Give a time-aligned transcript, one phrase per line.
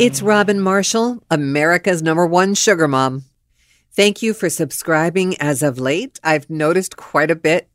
[0.00, 3.26] It's Robin Marshall, America's number one sugar mom.
[3.92, 6.18] Thank you for subscribing as of late.
[6.24, 7.68] I've noticed quite a bit.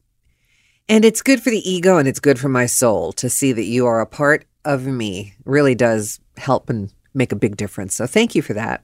[0.90, 3.66] And it's good for the ego and it's good for my soul to see that
[3.66, 5.36] you are a part of me.
[5.46, 7.94] really does help and make a big difference.
[7.94, 8.84] So thank you for that.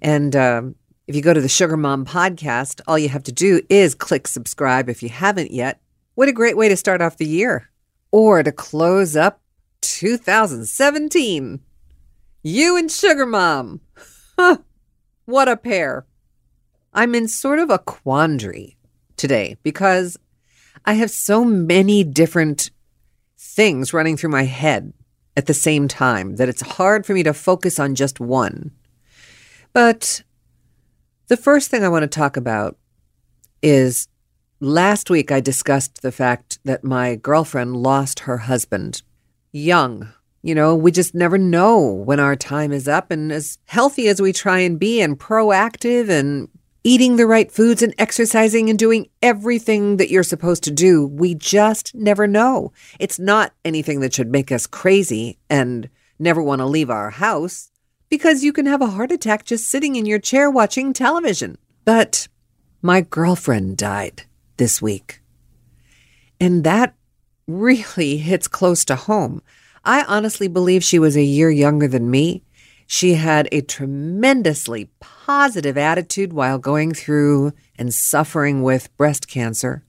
[0.00, 0.76] And um,
[1.08, 4.28] if you go to the Sugar Mom podcast, all you have to do is click
[4.28, 5.80] subscribe if you haven't yet.
[6.14, 7.70] What a great way to start off the year
[8.12, 9.40] or to close up
[9.80, 11.58] 2017.
[12.42, 13.80] You and Sugar Mom.
[14.38, 14.58] Huh,
[15.24, 16.06] what a pair.
[16.94, 18.76] I'm in sort of a quandary
[19.16, 20.16] today because
[20.84, 22.70] I have so many different
[23.36, 24.92] things running through my head
[25.36, 28.70] at the same time that it's hard for me to focus on just one.
[29.72, 30.22] But
[31.26, 32.76] the first thing I want to talk about
[33.62, 34.06] is
[34.60, 39.02] last week I discussed the fact that my girlfriend lost her husband
[39.50, 43.10] young you know, we just never know when our time is up.
[43.10, 46.48] And as healthy as we try and be and proactive and
[46.84, 51.34] eating the right foods and exercising and doing everything that you're supposed to do, we
[51.34, 52.72] just never know.
[52.98, 57.70] It's not anything that should make us crazy and never want to leave our house
[58.08, 61.58] because you can have a heart attack just sitting in your chair watching television.
[61.84, 62.28] But
[62.80, 64.22] my girlfriend died
[64.56, 65.20] this week.
[66.40, 66.94] And that
[67.46, 69.42] really hits close to home.
[69.88, 72.42] I honestly believe she was a year younger than me.
[72.86, 79.82] She had a tremendously positive attitude while going through and suffering with breast cancer.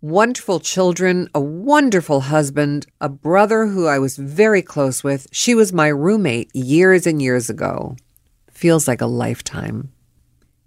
[0.00, 5.26] Wonderful children, a wonderful husband, a brother who I was very close with.
[5.32, 7.96] She was my roommate years and years ago.
[8.48, 9.90] Feels like a lifetime.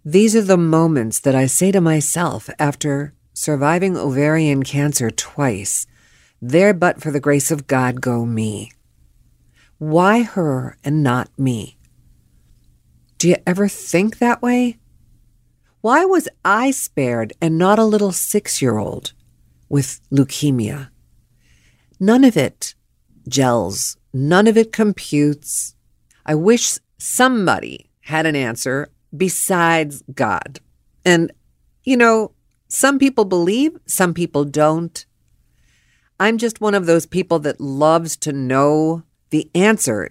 [0.04, 5.88] These are the moments that I say to myself after surviving ovarian cancer twice
[6.50, 8.72] there but for the grace of God go me.
[9.78, 11.78] Why her and not me?
[13.18, 14.78] Do you ever think that way?
[15.82, 19.14] Why was I spared and not a little six year old
[19.70, 20.90] with leukemia?
[22.00, 22.76] None of it
[23.28, 25.76] gels, none of it computes.
[26.26, 30.60] I wish somebody had an answer besides God.
[31.04, 31.32] And,
[31.84, 32.32] you know,
[32.68, 35.06] some people believe, some people don't.
[36.20, 40.10] I'm just one of those people that loves to know the answer,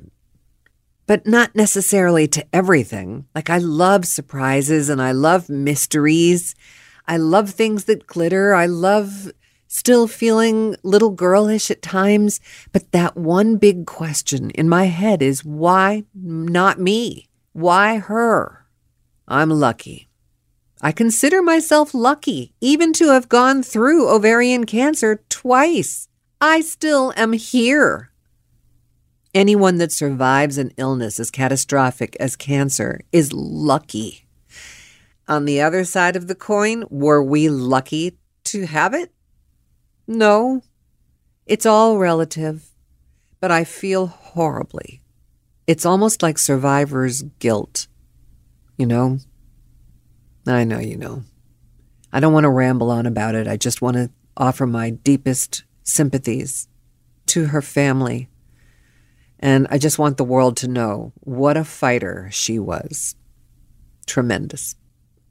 [1.07, 3.27] but not necessarily to everything.
[3.35, 6.55] Like, I love surprises and I love mysteries.
[7.07, 8.55] I love things that glitter.
[8.55, 9.31] I love
[9.67, 12.41] still feeling little girlish at times.
[12.71, 17.29] But that one big question in my head is why not me?
[17.53, 18.67] Why her?
[19.27, 20.09] I'm lucky.
[20.85, 26.09] I consider myself lucky even to have gone through ovarian cancer twice.
[26.43, 28.11] I still am here.
[29.35, 34.27] Anyone that survives an illness as catastrophic as cancer is lucky.
[35.27, 39.11] On the other side of the coin, were we lucky to have it?
[40.07, 40.61] No.
[41.47, 42.69] It's all relative,
[43.41, 45.01] but I feel horribly.
[45.67, 47.87] It's almost like survivor's guilt,
[48.77, 49.21] you know?
[50.47, 51.25] I know you know.
[52.13, 53.49] I don't want to ramble on about it.
[53.49, 56.69] I just want to offer my deepest sympathies
[57.27, 58.29] to her family.
[59.41, 63.17] And I just want the world to know what a fighter she was.
[64.07, 64.77] Tremendous.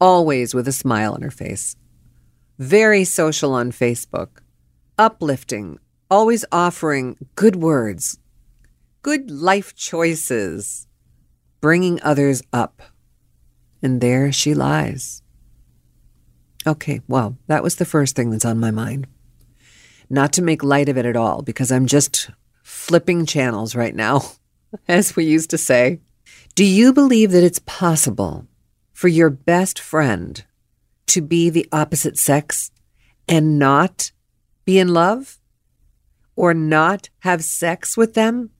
[0.01, 1.75] Always with a smile on her face.
[2.59, 4.39] Very social on Facebook.
[4.97, 5.79] Uplifting.
[6.11, 8.19] Always offering good words,
[9.01, 10.87] good life choices,
[11.59, 12.83] bringing others up
[13.83, 15.21] and there she lies.
[16.65, 19.05] Okay, well, that was the first thing that's on my mind.
[20.09, 22.29] Not to make light of it at all, because I'm just
[22.63, 24.21] flipping channels right now,
[24.87, 25.99] as we used to say.
[26.55, 28.47] Do you believe that it's possible
[28.93, 30.43] for your best friend
[31.07, 32.71] to be the opposite sex
[33.27, 34.11] and not
[34.65, 35.39] be in love
[36.35, 38.51] or not have sex with them?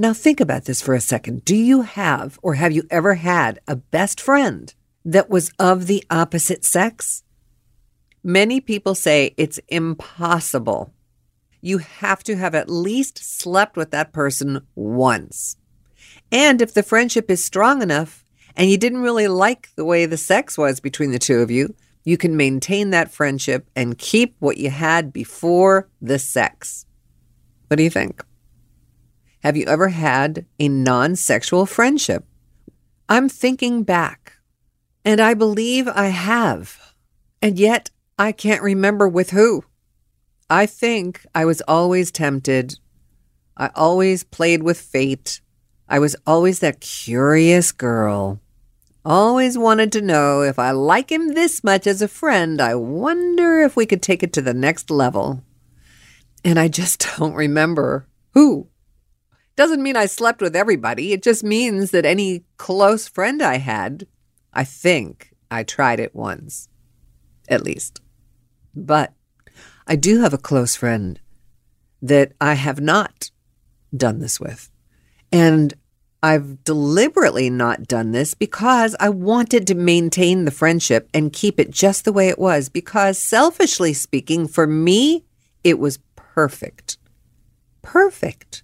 [0.00, 1.44] Now, think about this for a second.
[1.44, 4.72] Do you have, or have you ever had, a best friend
[5.04, 7.24] that was of the opposite sex?
[8.22, 10.92] Many people say it's impossible.
[11.60, 15.56] You have to have at least slept with that person once.
[16.30, 18.24] And if the friendship is strong enough
[18.54, 21.74] and you didn't really like the way the sex was between the two of you,
[22.04, 26.86] you can maintain that friendship and keep what you had before the sex.
[27.66, 28.22] What do you think?
[29.44, 32.24] Have you ever had a non sexual friendship?
[33.08, 34.34] I'm thinking back,
[35.04, 36.94] and I believe I have,
[37.40, 39.64] and yet I can't remember with who.
[40.50, 42.78] I think I was always tempted.
[43.56, 45.40] I always played with fate.
[45.88, 48.40] I was always that curious girl.
[49.04, 53.60] Always wanted to know if I like him this much as a friend, I wonder
[53.60, 55.44] if we could take it to the next level.
[56.44, 58.68] And I just don't remember who.
[59.58, 61.12] Doesn't mean I slept with everybody.
[61.12, 64.06] It just means that any close friend I had,
[64.54, 66.68] I think I tried it once,
[67.48, 68.00] at least.
[68.72, 69.14] But
[69.84, 71.18] I do have a close friend
[72.00, 73.32] that I have not
[73.96, 74.70] done this with.
[75.32, 75.74] And
[76.22, 81.72] I've deliberately not done this because I wanted to maintain the friendship and keep it
[81.72, 82.68] just the way it was.
[82.68, 85.24] Because selfishly speaking, for me,
[85.64, 86.96] it was perfect.
[87.82, 88.62] Perfect.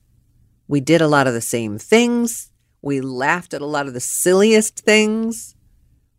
[0.67, 2.51] We did a lot of the same things.
[2.83, 5.55] We laughed at a lot of the silliest things,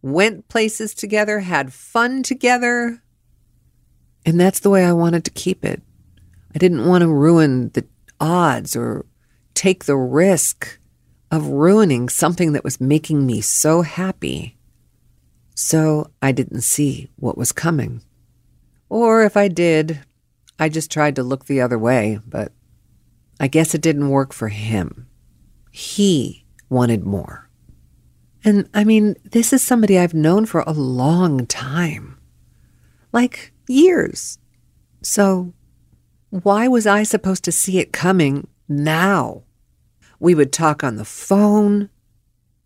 [0.02, 3.04] went places together, had fun together.
[4.26, 5.82] And that's the way I wanted to keep it.
[6.54, 7.86] I didn't want to ruin the
[8.20, 9.06] odds or
[9.54, 10.80] take the risk
[11.32, 14.58] of ruining something that was making me so happy.
[15.54, 18.02] So I didn't see what was coming.
[18.90, 20.00] Or if I did,
[20.60, 22.52] I just tried to look the other way, but
[23.40, 25.08] I guess it didn't work for him.
[25.72, 27.50] He wanted more.
[28.44, 32.18] And I mean, this is somebody I've known for a long time
[33.12, 34.38] like years.
[35.02, 35.54] So
[36.30, 39.44] why was I supposed to see it coming now?
[40.20, 41.90] We would talk on the phone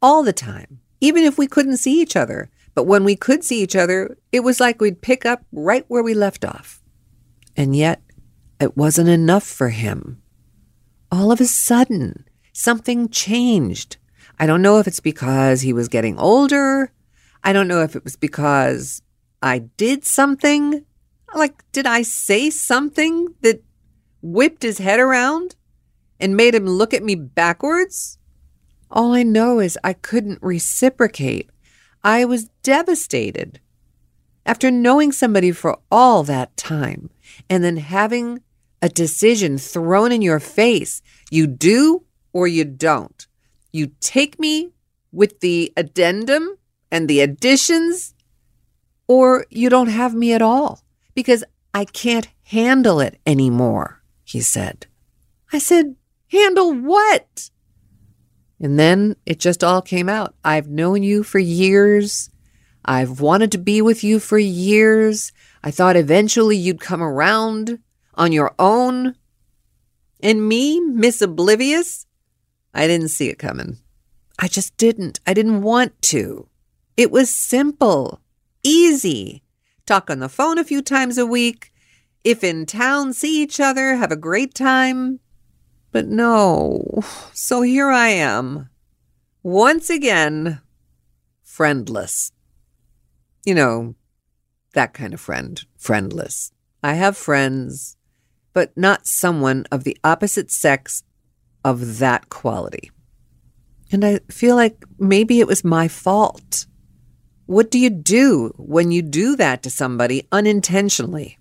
[0.01, 2.49] all the time, even if we couldn't see each other.
[2.75, 6.03] But when we could see each other, it was like we'd pick up right where
[6.03, 6.81] we left off.
[7.55, 8.01] And yet,
[8.59, 10.21] it wasn't enough for him.
[11.11, 13.97] All of a sudden, something changed.
[14.39, 16.91] I don't know if it's because he was getting older.
[17.43, 19.01] I don't know if it was because
[19.41, 20.85] I did something.
[21.33, 23.63] Like, did I say something that
[24.21, 25.55] whipped his head around?
[26.19, 28.17] and made him look at me backwards?
[28.91, 31.49] All I know is I couldn't reciprocate.
[32.03, 33.59] I was devastated.
[34.45, 37.09] After knowing somebody for all that time
[37.49, 38.41] and then having
[38.81, 42.03] a decision thrown in your face, you do
[42.33, 43.27] or you don't.
[43.71, 44.71] You take me
[45.11, 46.57] with the addendum
[46.91, 48.13] and the additions,
[49.07, 50.83] or you don't have me at all
[51.13, 51.43] because
[51.73, 54.87] I can't handle it anymore, he said.
[55.51, 55.95] I said,
[56.31, 57.49] Handle what?
[58.59, 60.35] And then it just all came out.
[60.43, 62.29] I've known you for years.
[62.85, 65.31] I've wanted to be with you for years.
[65.63, 67.79] I thought eventually you'd come around
[68.15, 69.15] on your own.
[70.21, 72.05] And me, Miss Oblivious,
[72.73, 73.77] I didn't see it coming.
[74.37, 75.19] I just didn't.
[75.27, 76.47] I didn't want to.
[76.95, 78.21] It was simple,
[78.63, 79.43] easy.
[79.85, 81.71] Talk on the phone a few times a week.
[82.23, 85.19] If in town, see each other, have a great time.
[85.91, 87.01] But no.
[87.33, 88.69] So here I am,
[89.41, 90.61] once again,
[91.41, 92.31] friendless.
[93.45, 93.95] You know,
[94.73, 96.51] that kind of friend, friendless.
[96.83, 97.97] I have friends,
[98.53, 101.03] but not someone of the opposite sex
[101.63, 102.91] of that quality.
[103.91, 106.65] And I feel like maybe it was my fault.
[107.45, 111.37] What do you do when you do that to somebody unintentionally?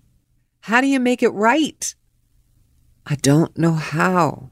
[0.61, 1.93] How do you make it right?
[3.05, 4.51] I don't know how.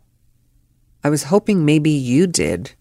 [1.04, 2.74] I was hoping maybe you did.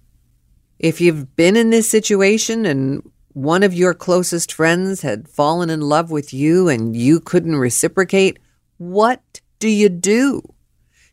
[0.79, 3.03] If you've been in this situation and
[3.33, 8.39] one of your closest friends had fallen in love with you and you couldn't reciprocate,
[8.79, 10.43] what do you do?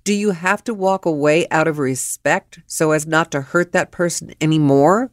[0.04, 3.92] Do you have to walk away out of respect so as not to hurt that
[3.92, 5.12] person anymore?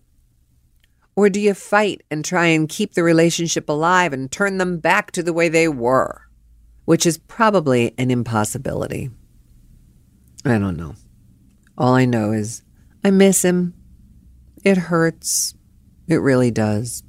[1.14, 5.12] Or do you fight and try and keep the relationship alive and turn them back
[5.12, 6.22] to the way they were?
[6.86, 9.10] Which is probably an impossibility.
[10.44, 10.94] I don't know.
[11.78, 12.62] All I know is
[13.04, 13.74] I miss him.
[14.64, 15.54] It hurts.
[16.08, 17.04] It really does.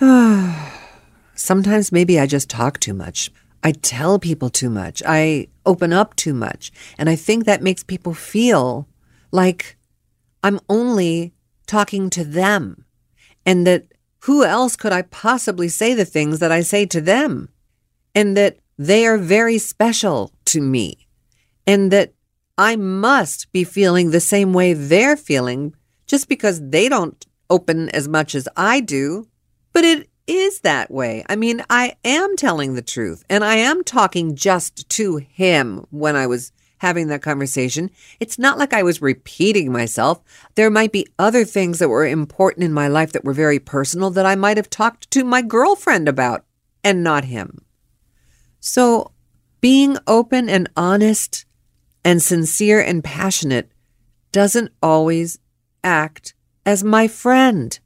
[1.34, 3.30] Sometimes maybe I just talk too much.
[3.62, 5.02] I tell people too much.
[5.06, 6.72] I open up too much.
[6.98, 8.88] And I think that makes people feel
[9.30, 9.76] like
[10.42, 11.34] I'm only
[11.66, 12.84] talking to them
[13.44, 13.86] and that
[14.24, 17.48] who else could I possibly say the things that I say to them?
[18.14, 21.06] And that they are very special to me
[21.66, 22.12] and that
[22.58, 25.74] I must be feeling the same way they're feeling
[26.06, 29.28] just because they don't open as much as I do.
[29.72, 31.24] But it is that way.
[31.28, 36.14] I mean, I am telling the truth and I am talking just to him when
[36.14, 37.90] I was having that conversation.
[38.20, 40.22] It's not like I was repeating myself.
[40.54, 44.10] There might be other things that were important in my life that were very personal
[44.10, 46.44] that I might have talked to my girlfriend about
[46.84, 47.64] and not him.
[48.60, 49.10] So
[49.60, 51.44] being open and honest
[52.04, 53.70] and sincere and passionate
[54.30, 55.40] doesn't always
[55.82, 56.34] act
[56.64, 57.78] as my friend.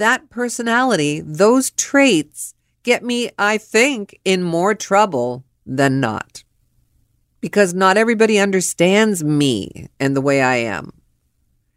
[0.00, 2.54] That personality, those traits
[2.84, 6.42] get me, I think, in more trouble than not.
[7.42, 10.94] Because not everybody understands me and the way I am.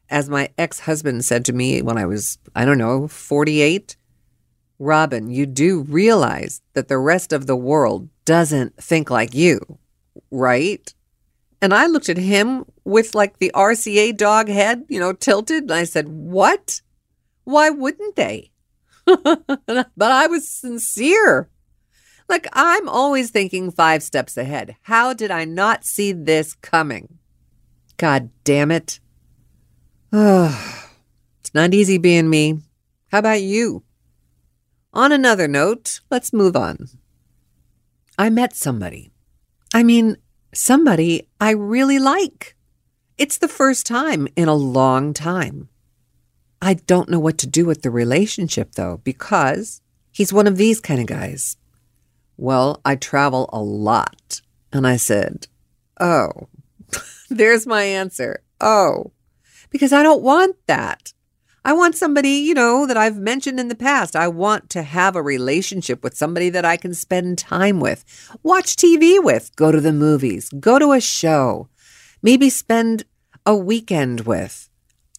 [0.10, 3.98] As my ex husband said to me when I was, I don't know, 48,
[4.80, 9.60] Robin, you do realize that the rest of the world doesn't think like you,
[10.32, 10.94] right?
[11.62, 15.64] And I looked at him with like the RCA dog head, you know, tilted.
[15.64, 16.80] And I said, What?
[17.44, 18.52] Why wouldn't they?
[19.06, 21.50] but I was sincere.
[22.30, 24.76] Like, I'm always thinking five steps ahead.
[24.84, 27.20] How did I not see this coming?
[27.98, 29.00] God damn it.
[30.12, 30.90] Oh,
[31.42, 32.60] it's not easy being me.
[33.12, 33.84] How about you?
[34.94, 36.88] On another note, let's move on.
[38.18, 39.12] I met somebody.
[39.74, 40.18] I mean,
[40.54, 42.56] somebody I really like.
[43.18, 45.70] It's the first time in a long time.
[46.64, 49.82] I don't know what to do with the relationship, though, because
[50.14, 51.58] he's one of these kind of guys.
[52.38, 54.40] Well, I travel a lot.
[54.72, 55.48] And I said,
[56.00, 56.48] Oh,
[57.30, 58.44] there's my answer.
[58.62, 59.12] Oh,
[59.72, 61.12] because I don't want that.
[61.66, 64.16] I want somebody, you know, that I've mentioned in the past.
[64.16, 68.06] I want to have a relationship with somebody that I can spend time with,
[68.42, 71.68] watch TV with, go to the movies, go to a show,
[72.22, 73.04] maybe spend
[73.46, 74.70] a weekend with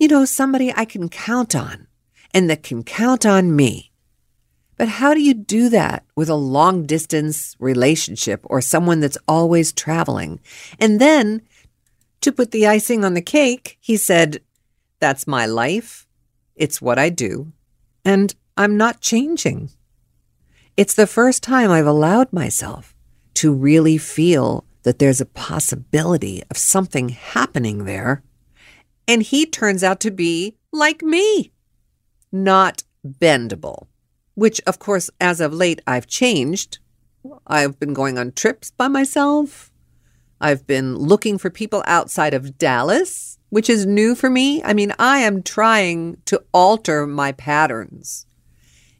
[0.04, 1.86] you know, somebody I can count on
[2.34, 3.90] and that can count on me.
[4.76, 9.72] But how do you do that with a long distance relationship or someone that's always
[9.72, 10.40] traveling?
[10.78, 11.40] And then
[12.20, 14.42] to put the icing on the cake, he said,
[15.00, 16.06] That's my life.
[16.54, 17.52] It's what I do.
[18.04, 19.70] And I'm not changing.
[20.76, 22.94] It's the first time I've allowed myself
[23.40, 28.22] to really feel that there's a possibility of something happening there
[29.06, 31.52] and he turns out to be like me,
[32.32, 33.86] not bendable,
[34.34, 36.78] which, of course, as of late, I've changed.
[37.46, 39.70] I've been going on trips by myself.
[40.40, 44.62] I've been looking for people outside of Dallas, which is new for me.
[44.62, 48.26] I mean, I am trying to alter my patterns.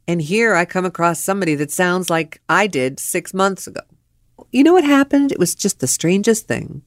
[0.06, 3.80] And here I come across somebody that sounds like I did six months ago.
[4.52, 5.32] You know what happened?
[5.32, 6.82] It was just the strangest thing.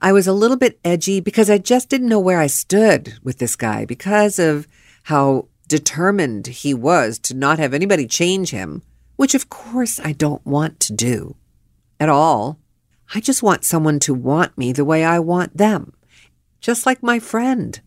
[0.00, 3.38] I was a little bit edgy because I just didn't know where I stood with
[3.38, 4.68] this guy because of
[5.04, 8.82] how determined he was to not have anybody change him,
[9.16, 11.36] which of course I don't want to do
[11.98, 12.58] at all.
[13.14, 15.92] I just want someone to want me the way I want them,
[16.60, 17.80] just like my friend.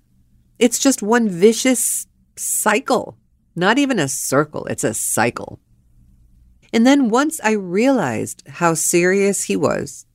[0.57, 3.17] It's just one vicious cycle,
[3.55, 5.59] not even a circle, it's a cycle.
[6.73, 10.05] And then once I realized how serious he was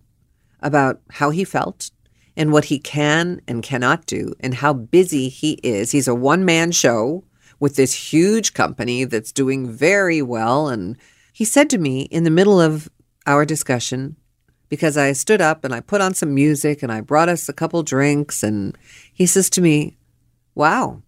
[0.64, 1.92] about how he felt
[2.36, 5.92] and what he can and cannot do and how busy he is.
[5.92, 7.22] He's a one man show
[7.60, 10.68] with this huge company that's doing very well.
[10.68, 10.96] And
[11.32, 12.88] he said to me in the middle of
[13.26, 14.16] our discussion,
[14.68, 17.52] because I stood up and I put on some music and I brought us a
[17.52, 18.76] couple drinks, and
[19.12, 19.96] he says to me,
[20.56, 21.02] Wow,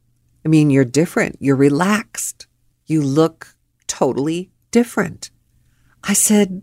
[0.45, 1.37] I mean, you're different.
[1.41, 2.47] You're relaxed.
[2.85, 3.57] You look
[3.89, 5.31] totally different.
[6.05, 6.63] I said,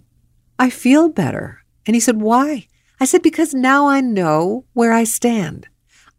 [0.57, 1.63] I feel better.
[1.85, 2.67] And he said, Why?
[3.03, 5.67] I said, because now I know where I stand.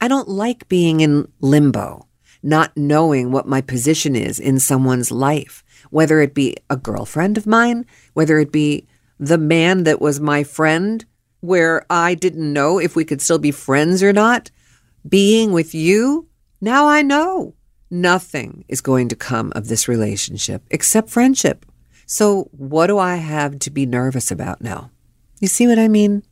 [0.02, 2.06] I don't like being in limbo,
[2.42, 7.46] not knowing what my position is in someone's life, whether it be a girlfriend of
[7.46, 8.86] mine, whether it be
[9.18, 11.06] the man that was my friend,
[11.40, 14.50] where I didn't know if we could still be friends or not.
[15.08, 16.28] Being with you,
[16.60, 17.54] now I know
[17.90, 21.64] nothing is going to come of this relationship except friendship.
[22.04, 24.90] So, what do I have to be nervous about now?
[25.40, 26.24] You see what I mean?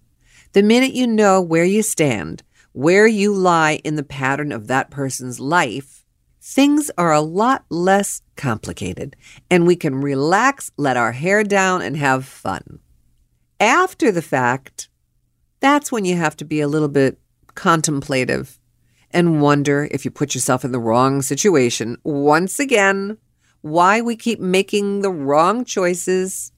[0.52, 2.42] The minute you know where you stand,
[2.72, 6.04] where you lie in the pattern of that person's life,
[6.42, 9.16] things are a lot less complicated
[9.50, 12.80] and we can relax, let our hair down, and have fun.
[13.60, 14.90] After the fact,
[15.60, 17.18] that's when you have to be a little bit
[17.54, 18.58] contemplative
[19.10, 23.16] and wonder if you put yourself in the wrong situation once again,
[23.62, 26.52] why we keep making the wrong choices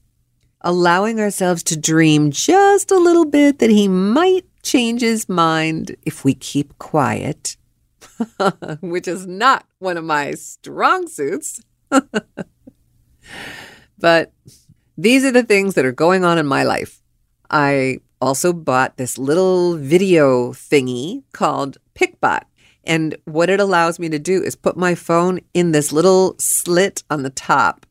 [0.65, 6.25] allowing ourselves to dream just a little bit that he might change his mind if
[6.25, 7.55] we keep quiet,
[8.81, 11.61] which is not one of my strong suits.
[13.99, 14.33] but
[14.97, 16.99] these are the things that are going on in my life.
[17.49, 22.43] I also bought this little video thingy called PicBot.
[22.83, 27.03] And what it allows me to do is put my phone in this little slit
[27.09, 27.85] on the top.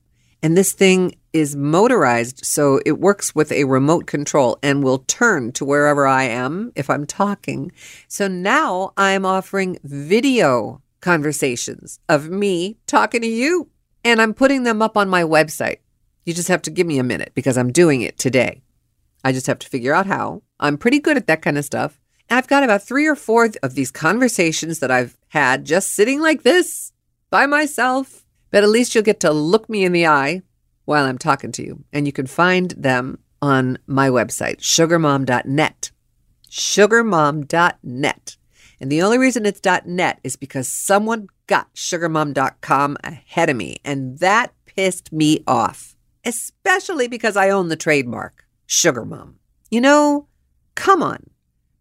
[0.44, 5.52] And this thing is motorized, so it works with a remote control and will turn
[5.52, 7.72] to wherever I am if I'm talking.
[8.08, 13.70] So now I'm offering video conversations of me talking to you.
[14.04, 15.78] And I'm putting them up on my website.
[16.26, 18.60] You just have to give me a minute because I'm doing it today.
[19.24, 20.42] I just have to figure out how.
[20.60, 21.98] I'm pretty good at that kind of stuff.
[22.28, 26.42] I've got about three or four of these conversations that I've had just sitting like
[26.42, 26.92] this
[27.30, 28.23] by myself.
[28.54, 30.42] But at least you'll get to look me in the eye
[30.84, 31.82] while I'm talking to you.
[31.92, 35.90] And you can find them on my website, sugarmom.net.
[36.48, 38.36] Sugarmom.net.
[38.78, 43.78] And the only reason it's .net is because someone got sugarmom.com ahead of me.
[43.84, 49.40] And that pissed me off, especially because I own the trademark, Sugar Mom.
[49.68, 50.28] You know,
[50.76, 51.24] come on.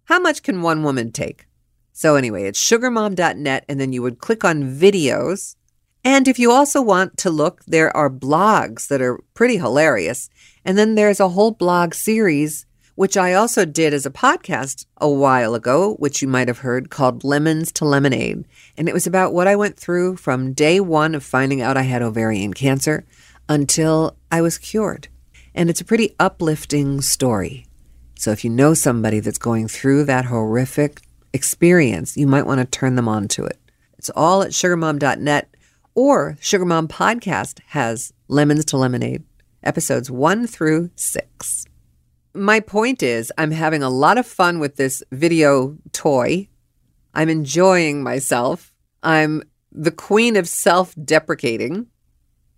[0.05, 1.45] How much can one woman take?
[1.91, 5.55] So, anyway, it's sugarmom.net, and then you would click on videos.
[6.03, 10.29] And if you also want to look, there are blogs that are pretty hilarious.
[10.65, 15.09] And then there's a whole blog series, which I also did as a podcast a
[15.09, 18.45] while ago, which you might have heard called Lemons to Lemonade.
[18.77, 21.83] And it was about what I went through from day one of finding out I
[21.83, 23.05] had ovarian cancer
[23.47, 25.07] until I was cured.
[25.55, 27.65] And it's a pretty uplifting story.
[28.15, 31.01] So if you know somebody that's going through that horrific
[31.33, 33.59] experience, you might want to turn them on to it.
[33.97, 35.49] It's all at sugarmom.net
[35.95, 39.23] or Sugar Mom Podcast has Lemons to Lemonade,
[39.63, 41.65] episodes one through six.
[42.33, 46.47] My point is, I'm having a lot of fun with this video toy.
[47.13, 48.73] I'm enjoying myself.
[49.03, 51.87] I'm the queen of self deprecating.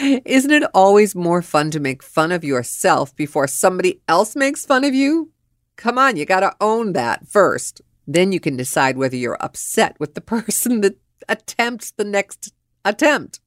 [0.00, 4.84] Isn't it always more fun to make fun of yourself before somebody else makes fun
[4.84, 5.30] of you?
[5.76, 7.80] Come on, you got to own that first.
[8.06, 10.98] Then you can decide whether you're upset with the person that
[11.28, 12.52] attempts the next
[12.84, 13.40] attempt.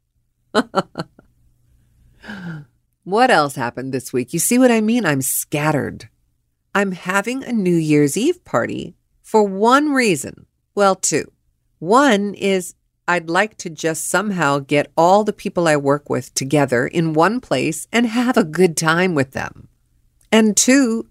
[3.04, 4.34] what else happened this week?
[4.34, 5.06] You see what I mean?
[5.06, 6.10] I'm scattered.
[6.74, 10.46] I'm having a New Year's Eve party for one reason.
[10.74, 11.32] Well, two.
[11.80, 12.76] One is
[13.08, 17.40] I'd like to just somehow get all the people I work with together in one
[17.40, 19.68] place and have a good time with them.
[20.32, 21.08] And two,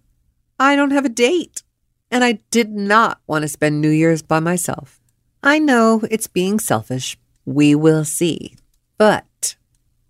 [0.58, 1.62] I don't have a date.
[2.10, 5.00] And I did not want to spend New Year's by myself.
[5.46, 7.18] I know it's being selfish.
[7.44, 8.56] We will see.
[8.96, 9.56] But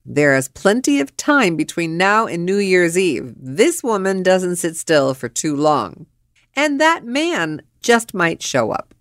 [0.06, 3.34] there is plenty of time between now and New Year's Eve.
[3.36, 6.06] This woman doesn't sit still for too long.
[6.54, 8.94] And that man just might show up.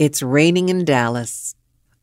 [0.00, 1.54] It's raining in Dallas.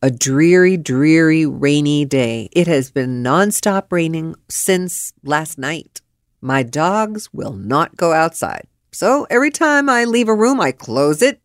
[0.01, 2.47] A dreary, dreary, rainy day.
[2.53, 5.99] It has been nonstop raining since last night.
[6.39, 8.67] My dogs will not go outside.
[8.93, 11.41] So every time I leave a room, I close it.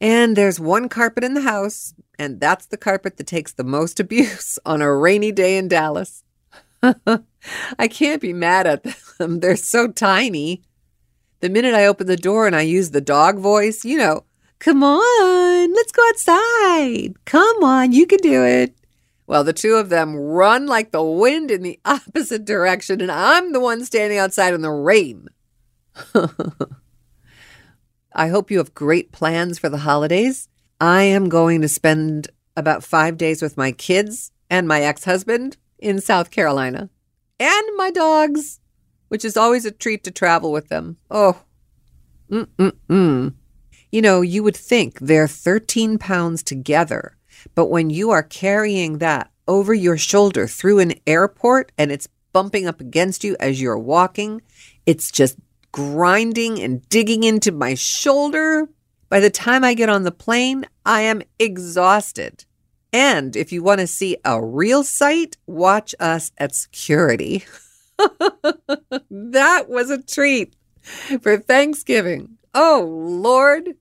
[0.00, 4.00] And there's one carpet in the house, and that's the carpet that takes the most
[4.00, 6.22] abuse on a rainy day in Dallas.
[6.82, 8.84] I can't be mad at
[9.18, 9.40] them.
[9.40, 10.62] They're so tiny.
[11.40, 14.24] The minute I open the door and I use the dog voice, you know,
[14.60, 17.14] Come on, let's go outside.
[17.24, 18.74] Come on, you can do it.
[19.28, 23.52] Well, the two of them run like the wind in the opposite direction, and I'm
[23.52, 25.28] the one standing outside in the rain.
[28.12, 30.48] I hope you have great plans for the holidays.
[30.80, 35.56] I am going to spend about five days with my kids and my ex husband
[35.78, 36.90] in South Carolina
[37.38, 38.60] and my dogs,
[39.08, 40.96] which is always a treat to travel with them.
[41.10, 41.42] Oh,
[42.30, 43.34] mm-mm-mm.
[43.90, 47.16] You know, you would think they're 13 pounds together,
[47.54, 52.66] but when you are carrying that over your shoulder through an airport and it's bumping
[52.66, 54.42] up against you as you're walking,
[54.84, 55.36] it's just
[55.78, 58.68] grinding and digging into my shoulder.
[59.08, 62.44] By the time I get on the plane, I am exhausted.
[62.92, 67.44] And if you want to see a real sight, watch us at security.
[69.08, 70.56] that was a treat
[71.22, 72.38] for Thanksgiving.
[72.52, 73.76] Oh, Lord.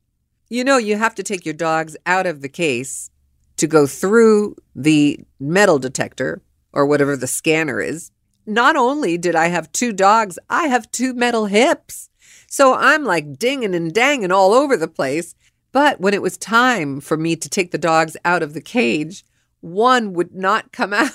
[0.49, 3.09] You know, you have to take your dogs out of the case
[3.55, 8.11] to go through the metal detector or whatever the scanner is.
[8.47, 12.09] Not only did I have two dogs, I have two metal hips.
[12.49, 15.35] So I'm like dinging and danging all over the place.
[15.73, 19.25] But when it was time for me to take the dogs out of the cage,
[19.59, 21.11] one would not come out.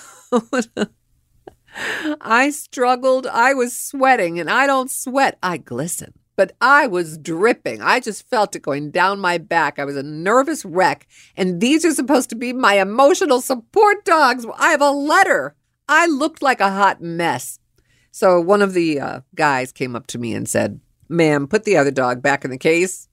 [2.21, 3.27] I struggled.
[3.27, 7.83] I was sweating, and I don't sweat, I glisten but I was dripping.
[7.83, 9.79] I just felt it going down my back.
[9.79, 11.07] I was a nervous wreck.
[11.37, 14.47] And these are supposed to be my emotional support dogs.
[14.59, 15.55] I have a letter.
[15.93, 17.59] I looked like a hot mess.
[18.11, 21.77] So one of the uh, guys came up to me and said, Ma'am, put the
[21.77, 23.09] other dog back in the case.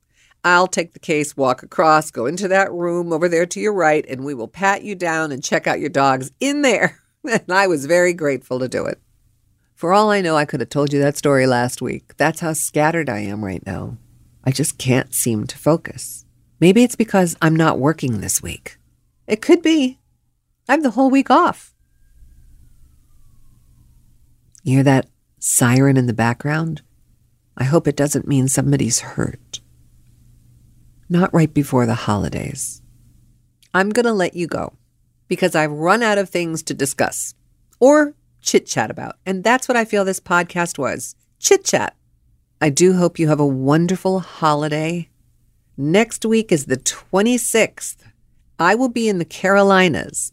[0.45, 4.05] I'll take the case, walk across, go into that room over there to your right,
[4.07, 6.99] and we will pat you down and check out your dogs in there.
[7.29, 8.97] And I was very grateful to do it.
[9.75, 12.15] For all I know, I could have told you that story last week.
[12.15, 13.97] That's how scattered I am right now.
[14.45, 16.23] I just can't seem to focus.
[16.61, 18.77] Maybe it's because I'm not working this week.
[19.27, 19.99] It could be.
[20.69, 21.75] I have the whole week off.
[24.69, 26.83] You hear that siren in the background?
[27.57, 29.61] I hope it doesn't mean somebody's hurt.
[31.09, 32.83] Not right before the holidays.
[33.73, 34.73] I'm going to let you go
[35.27, 37.33] because I've run out of things to discuss
[37.79, 39.15] or chit chat about.
[39.25, 41.97] And that's what I feel this podcast was chit chat.
[42.61, 45.09] I do hope you have a wonderful holiday.
[45.77, 48.03] Next week is the 26th.
[48.59, 50.31] I will be in the Carolinas.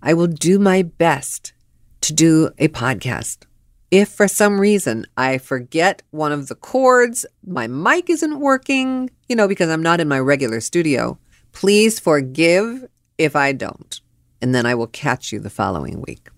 [0.00, 1.54] I will do my best
[2.02, 3.47] to do a podcast.
[3.90, 9.36] If for some reason I forget one of the cords, my mic isn't working, you
[9.36, 11.18] know, because I'm not in my regular studio,
[11.52, 14.00] please forgive if I don't.
[14.42, 16.28] And then I will catch you the following week.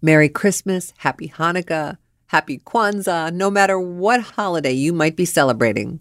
[0.00, 5.98] Merry Christmas, Happy Hanukkah, Happy Kwanzaa, no matter what holiday you might be celebrating.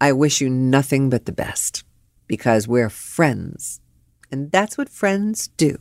[0.00, 1.84] I wish you nothing but the best
[2.26, 3.80] because we're friends.
[4.32, 5.78] And that's what friends do.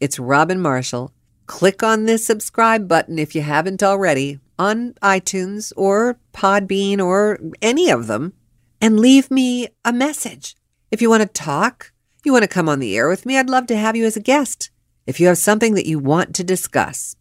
[0.00, 1.12] It's Robin Marshall.
[1.52, 7.90] Click on this subscribe button if you haven't already on iTunes or Podbean or any
[7.90, 8.32] of them
[8.80, 10.56] and leave me a message.
[10.90, 11.92] If you want to talk,
[12.24, 14.16] you want to come on the air with me, I'd love to have you as
[14.16, 14.70] a guest.
[15.06, 17.16] If you have something that you want to discuss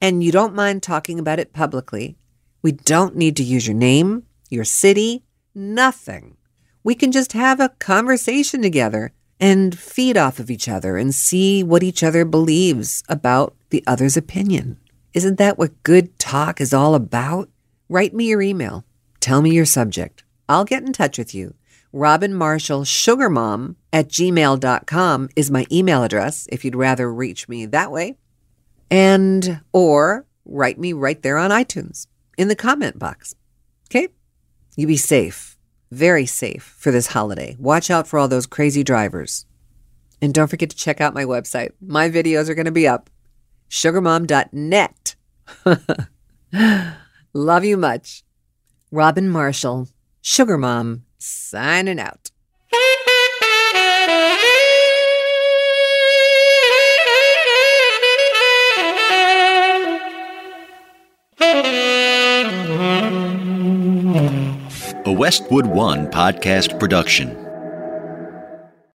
[0.00, 2.16] and you don't mind talking about it publicly,
[2.62, 5.24] we don't need to use your name, your city,
[5.56, 6.36] nothing.
[6.84, 11.64] We can just have a conversation together and feed off of each other and see
[11.64, 14.78] what each other believes about the other's opinion.
[15.14, 17.50] Isn't that what good talk is all about?
[17.88, 18.84] Write me your email.
[19.18, 20.22] Tell me your subject.
[20.48, 21.54] I'll get in touch with you.
[21.92, 27.66] Robin Marshall Sugar Mom at gmail.com is my email address if you'd rather reach me
[27.66, 28.16] that way.
[28.92, 32.06] And, or write me right there on iTunes
[32.38, 33.34] in the comment box.
[33.90, 34.06] Okay?
[34.76, 35.51] You be safe,
[35.92, 37.54] very safe for this holiday.
[37.58, 39.44] Watch out for all those crazy drivers.
[40.22, 41.72] And don't forget to check out my website.
[41.80, 43.10] My videos are going to be up.
[43.68, 45.16] Sugarmom.net.
[47.34, 48.24] Love you much.
[48.90, 49.88] Robin Marshall,
[50.20, 52.30] Sugar Mom, signing out.
[65.04, 67.51] A Westwood One podcast production.